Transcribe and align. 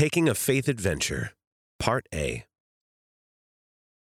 Taking 0.00 0.30
a 0.30 0.34
Faith 0.34 0.66
Adventure, 0.66 1.32
Part 1.78 2.06
A. 2.14 2.46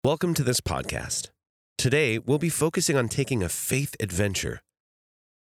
Welcome 0.04 0.34
to 0.34 0.44
this 0.44 0.60
podcast. 0.60 1.30
Today, 1.78 2.20
we'll 2.20 2.38
be 2.38 2.50
focusing 2.50 2.98
on 2.98 3.08
taking 3.08 3.42
a 3.42 3.48
faith 3.48 3.96
adventure. 4.02 4.60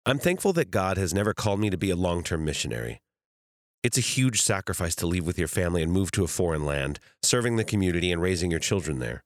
I'm 0.05 0.19
thankful 0.19 0.53
that 0.53 0.69
God 0.69 0.97
has 0.97 1.11
never 1.11 1.33
called 1.33 1.59
me 1.59 1.71
to 1.71 1.77
be 1.77 1.89
a 1.89 1.95
long 1.95 2.21
term 2.21 2.45
missionary. 2.45 3.01
It's 3.81 3.97
a 3.97 4.01
huge 4.01 4.43
sacrifice 4.43 4.93
to 4.97 5.07
leave 5.07 5.25
with 5.25 5.39
your 5.39 5.47
family 5.47 5.81
and 5.81 5.91
move 5.91 6.11
to 6.11 6.23
a 6.23 6.27
foreign 6.27 6.65
land, 6.67 6.99
serving 7.23 7.55
the 7.55 7.63
community 7.63 8.11
and 8.11 8.21
raising 8.21 8.51
your 8.51 8.59
children 8.59 8.99
there. 8.99 9.23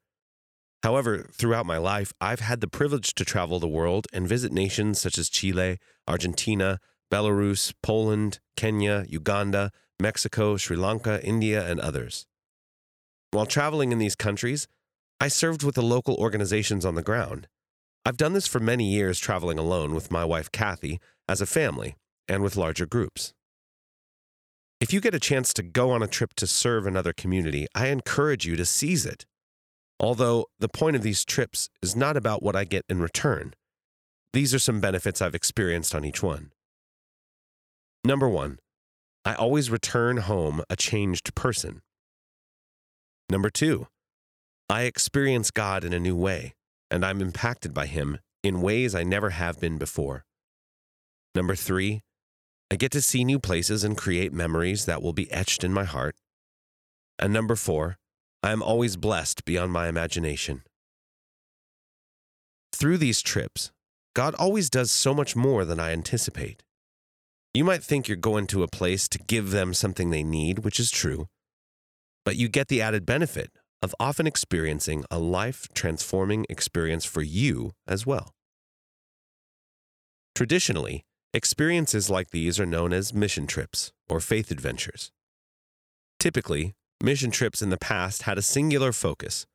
However, 0.82 1.28
throughout 1.34 1.66
my 1.66 1.78
life, 1.78 2.14
I've 2.22 2.40
had 2.40 2.62
the 2.62 2.70
privilege 2.70 3.16
to 3.16 3.26
travel 3.26 3.60
the 3.60 3.68
world 3.68 4.08
and 4.14 4.30
visit 4.30 4.54
nations 4.54 5.02
such 5.02 5.18
as 5.18 5.28
Chile, 5.28 5.78
Argentina, 6.08 6.80
Belarus, 7.12 7.74
Poland, 7.84 8.40
Kenya, 8.56 9.04
Uganda, 9.10 9.72
Mexico, 10.02 10.58
Sri 10.58 10.76
Lanka, 10.76 11.24
India, 11.24 11.66
and 11.66 11.80
others. 11.80 12.26
While 13.32 13.46
traveling 13.46 13.92
in 13.92 13.98
these 13.98 14.16
countries, 14.16 14.68
I 15.20 15.28
served 15.28 15.64
with 15.64 15.76
the 15.76 15.84
local 15.84 16.16
organizations 16.16 16.86
on 16.86 16.96
the 16.96 17.04
ground. 17.04 17.48
I've 18.06 18.18
done 18.18 18.34
this 18.34 18.48
for 18.48 18.60
many 18.60 18.92
years 18.92 19.20
traveling 19.20 19.60
alone 19.60 19.94
with 19.94 20.12
my 20.12 20.26
wife 20.26 20.52
Kathy 20.52 21.00
as 21.30 21.40
a 21.40 21.46
family 21.46 21.96
and 22.28 22.42
with 22.42 22.58
larger 22.58 22.86
groups. 22.86 23.34
If 24.80 24.92
you 24.92 25.00
get 25.00 25.14
a 25.14 25.20
chance 25.20 25.54
to 25.54 25.64
go 25.64 25.92
on 25.92 26.02
a 26.02 26.08
trip 26.08 26.34
to 26.38 26.48
serve 26.48 26.88
another 26.88 27.14
community, 27.14 27.68
I 27.76 27.88
encourage 27.88 28.48
you 28.48 28.56
to 28.56 28.66
seize 28.66 29.06
it. 29.06 29.28
Although 30.00 30.48
the 30.60 30.68
point 30.68 30.96
of 30.96 31.04
these 31.04 31.24
trips 31.24 31.70
is 31.84 31.96
not 31.96 32.18
about 32.18 32.42
what 32.42 32.56
I 32.56 32.64
get 32.64 32.84
in 32.90 33.00
return. 33.00 33.54
These 34.34 34.56
are 34.56 34.60
some 34.60 34.82
benefits 34.82 35.22
I've 35.22 35.36
experienced 35.36 35.94
on 35.94 36.04
each 36.04 36.24
one. 36.24 36.52
Number 38.04 38.28
one, 38.28 38.58
I 39.24 39.36
always 39.36 39.70
return 39.70 40.18
home 40.18 40.64
a 40.70 40.76
changed 40.76 41.36
person. 41.36 41.82
Number 43.30 43.50
two, 43.50 43.88
I 44.70 44.84
experience 44.84 45.52
God 45.52 45.84
in 45.84 45.94
a 45.94 46.00
new 46.00 46.16
way, 46.16 46.54
and 46.90 47.06
I'm 47.06 47.22
impacted 47.22 47.74
by 47.74 47.86
Him 47.86 48.20
in 48.44 48.62
ways 48.62 48.96
I 48.96 49.04
never 49.04 49.32
have 49.32 49.60
been 49.60 49.78
before. 49.78 50.26
Number 51.36 51.56
three, 51.56 52.02
I 52.72 52.76
get 52.76 52.92
to 52.94 53.02
see 53.02 53.24
new 53.24 53.40
places 53.40 53.84
and 53.84 53.98
create 53.98 54.34
memories 54.34 54.86
that 54.86 55.02
will 55.02 55.14
be 55.14 55.32
etched 55.32 55.64
in 55.64 55.74
my 55.74 55.84
heart. 55.84 56.16
And 57.20 57.32
number 57.32 57.56
four, 57.56 57.98
I 58.42 58.52
am 58.52 58.64
always 58.64 58.98
blessed 58.98 59.46
beyond 59.46 59.72
my 59.72 59.88
imagination. 59.88 60.64
Through 62.74 62.98
these 62.98 63.22
trips, 63.22 63.72
God 64.16 64.34
always 64.36 64.70
does 64.70 64.90
so 64.90 65.14
much 65.14 65.36
more 65.36 65.64
than 65.64 65.80
I 65.80 65.92
anticipate. 65.92 66.64
You 67.54 67.66
might 67.66 67.84
think 67.84 68.08
you're 68.08 68.16
going 68.16 68.48
to 68.48 68.64
a 68.64 68.68
place 68.68 69.10
to 69.10 69.20
give 69.20 69.52
them 69.52 69.74
something 69.74 70.10
they 70.10 70.24
need, 70.24 70.60
which 70.60 70.80
is 70.80 70.90
true, 70.90 71.28
but 72.24 72.38
you 72.38 72.48
get 72.48 72.70
the 72.70 72.82
added 72.82 73.06
benefit 73.06 73.52
of 73.82 73.96
often 74.00 74.26
experiencing 74.26 75.04
a 75.12 75.20
life 75.20 75.68
transforming 75.74 76.46
experience 76.50 77.04
for 77.04 77.22
you 77.22 77.72
as 77.88 78.06
well. 78.06 78.32
Traditionally, 80.34 81.04
experiences 81.34 82.10
like 82.10 82.30
these 82.30 82.58
are 82.58 82.66
known 82.66 82.94
as 82.94 83.14
mission 83.14 83.48
trips 83.48 83.92
or 84.08 84.22
faith 84.22 84.50
adventures. 84.50 85.12
Typically, 86.20 86.74
mission 87.04 87.32
trips 87.32 87.62
in 87.62 87.70
the 87.70 87.78
past 87.78 88.22
had 88.22 88.38
a 88.38 88.42
singular 88.42 88.94
focus. 88.94 89.46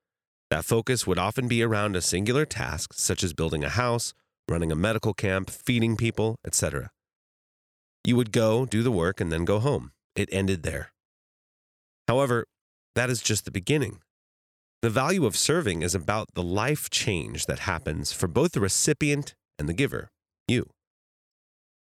That 0.50 0.64
focus 0.64 1.06
would 1.06 1.19
often 1.19 1.48
be 1.48 1.62
around 1.62 1.97
a 1.97 2.02
singular 2.02 2.44
task, 2.44 2.92
such 2.92 3.24
as 3.24 3.33
building 3.33 3.64
a 3.64 3.70
house, 3.70 4.12
running 4.50 4.70
a 4.70 4.77
medical 4.77 5.14
camp, 5.14 5.48
feeding 5.48 5.97
people, 5.97 6.36
etc. 6.44 6.91
You 8.07 8.15
would 8.15 8.31
go, 8.31 8.65
do 8.65 8.85
the 8.85 8.93
work, 8.93 9.21
and 9.21 9.33
then 9.33 9.45
go 9.45 9.59
home. 9.59 9.91
It 10.15 10.29
ended 10.31 10.62
there. 10.62 10.93
However, 12.07 12.47
that 12.95 13.11
is 13.11 13.21
just 13.21 13.45
the 13.45 13.51
beginning. 13.51 13.98
The 14.81 14.91
value 14.91 15.27
of 15.27 15.37
serving 15.37 15.83
is 15.83 15.93
about 15.93 16.29
the 16.35 16.43
life 16.43 16.89
change 16.89 17.47
that 17.47 17.59
happens 17.59 18.13
for 18.13 18.29
both 18.29 18.53
the 18.53 18.61
recipient 18.61 19.35
and 19.58 19.69
the 19.69 19.73
giver, 19.73 20.13
you. 20.47 20.70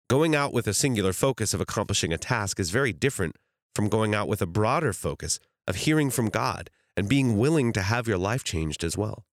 Going 0.09 0.35
out 0.35 0.51
with 0.51 0.66
a 0.66 0.73
singular 0.73 1.13
focus 1.13 1.53
of 1.53 1.61
accomplishing 1.61 2.11
a 2.11 2.17
task 2.17 2.59
is 2.59 2.72
very 2.72 2.91
different 2.91 3.35
from 3.75 3.88
going 3.88 4.16
out 4.16 4.28
with 4.28 4.41
a 4.41 4.47
broader 4.47 4.94
focus 4.94 5.39
of 5.67 5.75
hearing 5.75 6.09
from 6.09 6.29
God 6.29 6.72
and 6.97 7.07
being 7.07 7.38
willing 7.38 7.72
to 7.73 7.83
have 7.83 8.07
your 8.07 8.17
life 8.17 8.44
changed 8.44 8.83
as 8.83 8.97
well. 8.97 9.25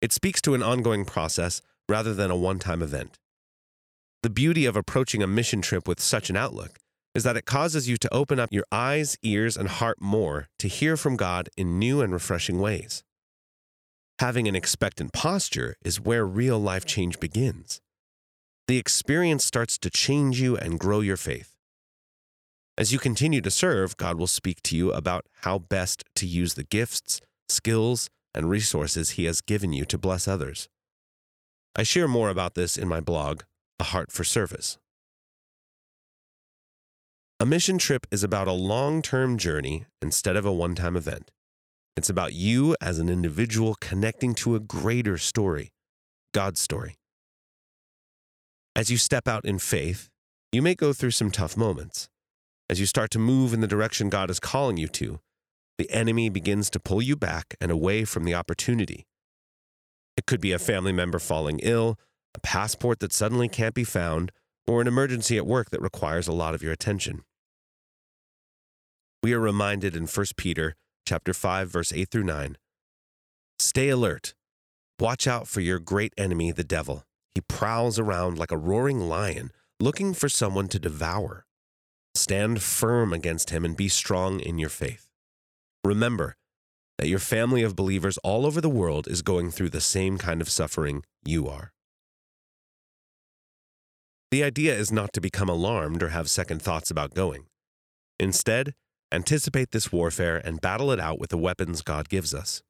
It 0.00 0.14
speaks 0.14 0.40
to 0.42 0.54
an 0.54 0.62
ongoing 0.62 1.04
process 1.04 1.60
rather 1.90 2.14
than 2.14 2.30
a 2.30 2.36
one 2.36 2.58
time 2.58 2.80
event. 2.80 3.18
The 4.22 4.30
beauty 4.30 4.66
of 4.66 4.76
approaching 4.76 5.22
a 5.22 5.28
mission 5.28 5.62
trip 5.62 5.86
with 5.86 6.00
such 6.00 6.28
an 6.28 6.36
outlook 6.36 6.78
is 7.14 7.22
that 7.22 7.36
it 7.36 7.46
causes 7.46 7.88
you 7.88 7.96
to 7.96 8.12
open 8.12 8.40
up 8.40 8.52
your 8.52 8.64
eyes, 8.72 9.16
ears, 9.22 9.56
and 9.56 9.68
heart 9.68 10.00
more 10.00 10.48
to 10.58 10.66
hear 10.68 10.96
from 10.96 11.16
God 11.16 11.48
in 11.56 11.78
new 11.78 12.00
and 12.00 12.12
refreshing 12.12 12.60
ways. 12.60 13.04
Having 14.18 14.48
an 14.48 14.56
expectant 14.56 15.12
posture 15.12 15.76
is 15.84 16.00
where 16.00 16.26
real 16.26 16.58
life 16.58 16.84
change 16.84 17.20
begins. 17.20 17.80
The 18.66 18.76
experience 18.76 19.44
starts 19.44 19.78
to 19.78 19.90
change 19.90 20.40
you 20.40 20.56
and 20.56 20.80
grow 20.80 21.00
your 21.00 21.16
faith. 21.16 21.54
As 22.76 22.92
you 22.92 22.98
continue 22.98 23.40
to 23.40 23.50
serve, 23.50 23.96
God 23.96 24.18
will 24.18 24.26
speak 24.26 24.62
to 24.64 24.76
you 24.76 24.92
about 24.92 25.26
how 25.42 25.58
best 25.58 26.04
to 26.16 26.26
use 26.26 26.54
the 26.54 26.64
gifts, 26.64 27.20
skills, 27.48 28.10
and 28.34 28.50
resources 28.50 29.10
He 29.10 29.24
has 29.24 29.40
given 29.40 29.72
you 29.72 29.84
to 29.86 29.98
bless 29.98 30.26
others. 30.26 30.68
I 31.76 31.84
share 31.84 32.08
more 32.08 32.30
about 32.30 32.54
this 32.54 32.76
in 32.76 32.88
my 32.88 33.00
blog, 33.00 33.42
a 33.80 33.84
heart 33.84 34.10
for 34.10 34.24
service. 34.24 34.78
A 37.40 37.46
mission 37.46 37.78
trip 37.78 38.06
is 38.10 38.24
about 38.24 38.48
a 38.48 38.52
long 38.52 39.00
term 39.00 39.38
journey 39.38 39.86
instead 40.02 40.36
of 40.36 40.44
a 40.44 40.52
one 40.52 40.74
time 40.74 40.96
event. 40.96 41.30
It's 41.96 42.10
about 42.10 42.32
you 42.32 42.76
as 42.80 42.98
an 42.98 43.08
individual 43.08 43.76
connecting 43.80 44.34
to 44.36 44.54
a 44.54 44.60
greater 44.60 45.18
story, 45.18 45.70
God's 46.32 46.60
story. 46.60 46.96
As 48.74 48.90
you 48.90 48.96
step 48.96 49.26
out 49.26 49.44
in 49.44 49.58
faith, 49.58 50.08
you 50.52 50.62
may 50.62 50.74
go 50.74 50.92
through 50.92 51.10
some 51.10 51.30
tough 51.30 51.56
moments. 51.56 52.08
As 52.70 52.80
you 52.80 52.86
start 52.86 53.10
to 53.12 53.18
move 53.18 53.52
in 53.52 53.60
the 53.60 53.66
direction 53.66 54.08
God 54.08 54.30
is 54.30 54.40
calling 54.40 54.76
you 54.76 54.88
to, 54.88 55.20
the 55.78 55.90
enemy 55.90 56.28
begins 56.28 56.70
to 56.70 56.80
pull 56.80 57.00
you 57.00 57.16
back 57.16 57.54
and 57.60 57.70
away 57.70 58.04
from 58.04 58.24
the 58.24 58.34
opportunity. 58.34 59.06
It 60.16 60.26
could 60.26 60.40
be 60.40 60.52
a 60.52 60.58
family 60.58 60.92
member 60.92 61.18
falling 61.18 61.60
ill, 61.62 61.98
a 62.38 62.46
passport 62.46 63.00
that 63.00 63.12
suddenly 63.12 63.48
can't 63.48 63.74
be 63.74 63.82
found, 63.82 64.30
or 64.68 64.80
an 64.80 64.86
emergency 64.86 65.36
at 65.36 65.44
work 65.44 65.70
that 65.70 65.82
requires 65.82 66.28
a 66.28 66.32
lot 66.32 66.54
of 66.54 66.62
your 66.62 66.72
attention. 66.72 67.22
We 69.24 69.32
are 69.32 69.40
reminded 69.40 69.96
in 69.96 70.06
1 70.06 70.26
Peter 70.36 70.76
chapter 71.04 71.34
5 71.34 71.68
verse 71.68 71.92
8 71.92 72.08
through 72.08 72.22
9. 72.22 72.56
Stay 73.58 73.88
alert. 73.88 74.34
Watch 75.00 75.26
out 75.26 75.48
for 75.48 75.60
your 75.60 75.80
great 75.80 76.12
enemy 76.16 76.52
the 76.52 76.62
devil. 76.62 77.02
He 77.34 77.40
prowls 77.40 77.98
around 77.98 78.38
like 78.38 78.52
a 78.52 78.56
roaring 78.56 79.00
lion, 79.00 79.50
looking 79.80 80.14
for 80.14 80.28
someone 80.28 80.68
to 80.68 80.78
devour. 80.78 81.44
Stand 82.14 82.62
firm 82.62 83.12
against 83.12 83.50
him 83.50 83.64
and 83.64 83.76
be 83.76 83.88
strong 83.88 84.38
in 84.38 84.58
your 84.58 84.68
faith. 84.68 85.10
Remember 85.82 86.36
that 86.98 87.08
your 87.08 87.18
family 87.18 87.64
of 87.64 87.74
believers 87.74 88.16
all 88.18 88.46
over 88.46 88.60
the 88.60 88.68
world 88.68 89.08
is 89.08 89.22
going 89.22 89.50
through 89.50 89.70
the 89.70 89.80
same 89.80 90.18
kind 90.18 90.40
of 90.40 90.48
suffering 90.48 91.02
you 91.24 91.48
are. 91.48 91.72
The 94.30 94.44
idea 94.44 94.74
is 94.74 94.92
not 94.92 95.14
to 95.14 95.22
become 95.22 95.48
alarmed 95.48 96.02
or 96.02 96.10
have 96.10 96.28
second 96.28 96.60
thoughts 96.60 96.90
about 96.90 97.14
going. 97.14 97.46
Instead, 98.20 98.74
anticipate 99.10 99.70
this 99.70 99.90
warfare 99.90 100.36
and 100.36 100.60
battle 100.60 100.92
it 100.92 101.00
out 101.00 101.18
with 101.18 101.30
the 101.30 101.38
weapons 101.38 101.80
God 101.80 102.10
gives 102.10 102.34
us. 102.34 102.62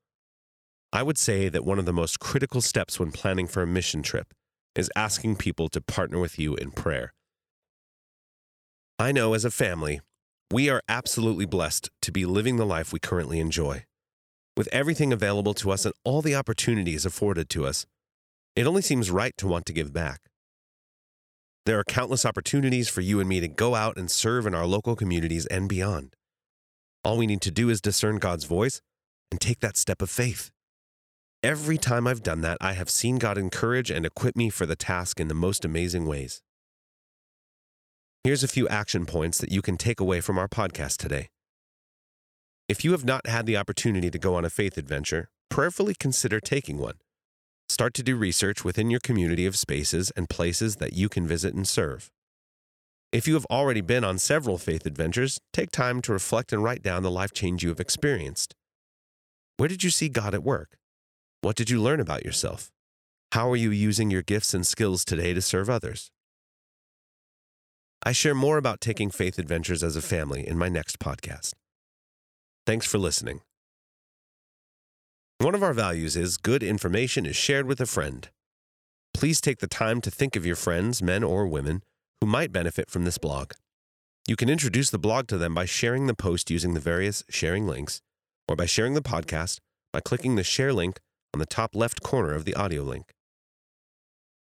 I 0.93 1.03
would 1.03 1.19
say 1.19 1.49
that 1.49 1.65
one 1.65 1.81
of 1.81 1.85
the 1.85 1.93
most 1.93 2.21
critical 2.21 2.61
steps 2.61 3.01
when 3.01 3.11
planning 3.11 3.49
for 3.49 3.63
a 3.63 3.67
mission 3.67 4.03
trip 4.03 4.33
is 4.77 4.91
asking 4.95 5.37
people 5.37 5.69
to 5.71 5.81
partner 5.81 6.21
with 6.21 6.39
you 6.39 6.55
in 6.55 6.71
prayer. 6.71 7.13
I 8.99 9.11
know 9.11 9.35
as 9.35 9.45
a 9.45 9.51
family, 9.51 10.01
we 10.53 10.71
are 10.71 10.83
absolutely 10.89 11.45
blessed 11.45 11.91
to 12.03 12.13
be 12.13 12.25
living 12.25 12.57
the 12.57 12.65
life 12.65 12.93
we 12.93 13.01
currently 13.01 13.41
enjoy. 13.41 13.85
With 14.57 14.69
everything 14.73 15.13
available 15.13 15.55
to 15.55 15.73
us 15.73 15.85
and 15.85 15.95
all 16.05 16.23
the 16.23 16.35
opportunities 16.37 17.05
afforded 17.05 17.49
to 17.51 17.67
us, 17.67 17.85
it 18.55 18.67
only 18.67 18.83
seems 18.83 19.11
right 19.11 19.37
to 19.39 19.47
want 19.49 19.67
to 19.67 19.73
give 19.73 19.93
back. 19.93 20.21
There 21.69 21.79
are 21.79 21.85
countless 21.85 22.25
opportunities 22.25 22.89
for 22.89 23.03
you 23.03 23.21
and 23.21 23.29
me 23.29 23.41
to 23.41 23.47
go 23.47 23.75
out 23.75 23.99
and 23.99 24.11
serve 24.11 24.47
in 24.47 24.55
our 24.55 24.65
local 24.65 24.97
communities 24.97 25.45
and 25.45 25.69
beyond. 25.69 26.17
All 27.05 27.19
we 27.19 27.27
need 27.27 27.43
to 27.43 27.51
do 27.51 27.69
is 27.69 27.83
discern 27.83 28.17
God's 28.17 28.45
voice 28.45 28.81
and 29.31 29.39
take 29.39 29.61
that 29.61 29.77
step 29.77 30.01
of 30.01 30.09
faith. 30.09 30.51
Every 31.43 31.77
time 31.77 32.07
I've 32.07 32.23
done 32.23 32.41
that, 32.41 32.57
I 32.63 32.73
have 32.73 32.89
seen 32.89 33.19
God 33.19 33.37
encourage 33.37 33.91
and 33.91 34.07
equip 34.07 34.35
me 34.35 34.49
for 34.49 34.65
the 34.65 34.77
task 34.77 35.21
in 35.21 35.29
the 35.29 35.35
most 35.35 35.63
amazing 35.63 36.07
ways. 36.07 36.41
Here's 38.25 38.43
a 38.43 38.49
few 38.49 38.67
action 38.69 39.05
points 39.05 39.37
that 39.37 39.53
you 39.53 39.61
can 39.61 39.77
take 39.77 40.01
away 40.01 40.23
from 40.23 40.39
our 40.39 40.49
podcast 40.49 40.97
today. 40.97 41.29
If 42.67 42.83
you 42.83 42.93
have 42.93 43.05
not 43.05 43.27
had 43.27 43.45
the 43.45 43.59
opportunity 43.59 44.11
to 44.11 44.19
go 44.19 44.37
on 44.37 44.47
a 44.47 44.49
faith 44.49 44.79
adventure, 44.79 45.29
prayerfully 45.51 45.97
consider 46.01 46.41
taking 46.41 46.79
one. 46.79 46.95
Start 47.79 47.95
to 47.95 48.03
do 48.03 48.17
research 48.17 48.65
within 48.65 48.91
your 48.91 48.99
community 48.99 49.47
of 49.47 49.57
spaces 49.57 50.11
and 50.17 50.29
places 50.29 50.79
that 50.79 50.95
you 50.95 51.09
can 51.09 51.29
visit 51.29 51.55
and 51.55 51.65
serve. 51.65 52.11
If 53.13 53.29
you 53.29 53.35
have 53.35 53.47
already 53.53 53.83
been 53.83 54.03
on 54.03 54.19
several 54.19 54.59
faith 54.59 54.85
adventures, 54.85 55.39
take 55.53 55.71
time 55.71 56.03
to 56.03 56.13
reflect 56.13 56.53
and 56.53 56.61
write 56.61 56.83
down 56.83 57.05
the 57.05 57.11
life 57.13 57.33
change 57.33 57.63
you 57.63 57.69
have 57.69 57.79
experienced. 57.79 58.53
Where 59.59 59.69
did 59.69 59.85
you 59.85 59.91
see 59.91 60.09
God 60.09 60.35
at 60.35 60.43
work? 60.43 60.77
What 61.43 61.55
did 61.55 61.71
you 61.71 61.81
learn 61.81 62.01
about 62.01 62.25
yourself? 62.25 62.73
How 63.31 63.49
are 63.49 63.55
you 63.55 63.71
using 63.71 64.11
your 64.11 64.23
gifts 64.23 64.55
and 64.55 64.67
skills 64.67 65.05
today 65.05 65.33
to 65.33 65.41
serve 65.41 65.71
others? 65.71 66.11
I 68.03 68.11
share 68.11 68.35
more 68.35 68.59
about 68.59 68.81
taking 68.81 69.13
faith 69.13 69.39
adventures 69.39 69.85
as 69.85 69.95
a 69.95 70.03
family 70.03 70.45
in 70.45 70.59
my 70.59 70.69
next 70.69 70.99
podcast. 70.99 71.53
Thanks 72.67 72.89
for 72.89 72.99
listening. 72.99 73.43
One 75.41 75.55
of 75.55 75.63
our 75.63 75.73
values 75.73 76.17
is 76.17 76.37
good 76.37 76.65
information 76.65 77.25
is 77.25 77.37
shared 77.37 77.67
with 77.67 77.81
a 77.81 77.87
friend. 77.87 78.29
Please 79.15 79.41
take 79.41 79.61
the 79.61 79.69
time 79.69 80.01
to 80.01 80.11
think 80.11 80.35
of 80.35 80.45
your 80.45 80.57
friends, 80.57 81.01
men 81.01 81.23
or 81.23 81.47
women, 81.47 81.85
who 82.21 82.27
might 82.27 82.51
benefit 82.51 82.91
from 82.91 83.05
this 83.05 83.19
blog. 83.19 83.53
You 84.27 84.35
can 84.35 84.49
introduce 84.51 84.91
the 84.91 84.99
blog 84.99 85.29
to 85.29 85.39
them 85.39 85.55
by 85.55 85.65
sharing 85.65 86.09
the 86.09 86.15
post 86.15 86.51
using 86.51 86.75
the 86.75 86.81
various 86.81 87.23
sharing 87.31 87.69
links, 87.69 88.03
or 88.49 88.57
by 88.57 88.67
sharing 88.67 88.95
the 88.95 89.01
podcast 89.01 89.61
by 89.93 90.01
clicking 90.01 90.35
the 90.35 90.43
share 90.43 90.73
link 90.73 90.99
on 91.33 91.39
the 91.39 91.47
top 91.47 91.77
left 91.77 92.03
corner 92.03 92.35
of 92.35 92.45
the 92.45 92.57
audio 92.57 92.83
link. 92.83 93.13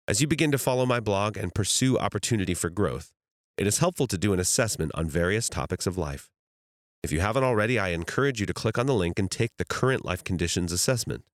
As 0.08 0.20
you 0.20 0.26
begin 0.26 0.50
to 0.50 0.58
follow 0.58 0.86
my 0.86 0.98
blog 0.98 1.36
and 1.36 1.54
pursue 1.54 1.98
opportunity 1.98 2.52
for 2.52 2.68
growth, 2.68 3.12
it 3.56 3.68
is 3.68 3.78
helpful 3.78 4.08
to 4.08 4.18
do 4.18 4.32
an 4.32 4.40
assessment 4.40 4.90
on 4.96 5.06
various 5.08 5.48
topics 5.48 5.86
of 5.86 5.96
life. 5.96 6.30
If 7.02 7.12
you 7.12 7.20
haven't 7.20 7.44
already, 7.44 7.78
I 7.78 7.88
encourage 7.88 8.40
you 8.40 8.46
to 8.46 8.52
click 8.52 8.76
on 8.76 8.86
the 8.86 8.94
link 8.94 9.18
and 9.18 9.30
take 9.30 9.56
the 9.56 9.64
current 9.64 10.04
life 10.04 10.22
conditions 10.22 10.70
assessment. 10.70 11.24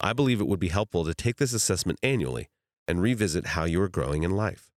I 0.00 0.12
believe 0.12 0.40
it 0.40 0.48
would 0.48 0.58
be 0.58 0.68
helpful 0.68 1.04
to 1.04 1.14
take 1.14 1.36
this 1.36 1.52
assessment 1.52 2.00
annually 2.02 2.48
and 2.88 3.00
revisit 3.00 3.48
how 3.48 3.64
you 3.64 3.80
are 3.82 3.88
growing 3.88 4.24
in 4.24 4.32
life. 4.32 4.72